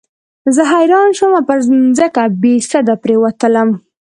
زه 0.55 0.61
حیران 0.73 1.09
شوم 1.17 1.31
او 1.37 1.43
پر 1.47 1.59
مځکه 1.85 2.23
بېسده 2.41 2.93
پرېوتلم. 3.03 3.69